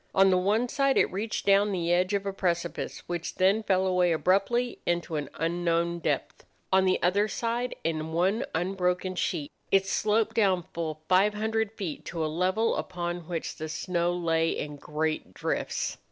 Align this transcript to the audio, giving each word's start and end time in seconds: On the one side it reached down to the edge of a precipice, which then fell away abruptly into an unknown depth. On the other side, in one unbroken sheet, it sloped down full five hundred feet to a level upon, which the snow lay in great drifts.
On 0.15 0.31
the 0.31 0.37
one 0.39 0.67
side 0.67 0.97
it 0.97 1.11
reached 1.11 1.45
down 1.45 1.67
to 1.67 1.71
the 1.73 1.93
edge 1.93 2.15
of 2.15 2.25
a 2.25 2.33
precipice, 2.33 3.03
which 3.05 3.35
then 3.35 3.61
fell 3.61 3.85
away 3.85 4.11
abruptly 4.11 4.79
into 4.83 5.15
an 5.15 5.29
unknown 5.35 5.99
depth. 5.99 6.43
On 6.73 6.85
the 6.85 6.99
other 7.03 7.27
side, 7.27 7.75
in 7.83 8.11
one 8.11 8.43
unbroken 8.55 9.13
sheet, 9.13 9.51
it 9.69 9.85
sloped 9.85 10.35
down 10.35 10.63
full 10.73 11.03
five 11.07 11.35
hundred 11.35 11.71
feet 11.73 12.03
to 12.05 12.25
a 12.25 12.25
level 12.25 12.77
upon, 12.77 13.27
which 13.27 13.57
the 13.57 13.69
snow 13.69 14.11
lay 14.11 14.49
in 14.49 14.77
great 14.77 15.35
drifts. 15.35 15.97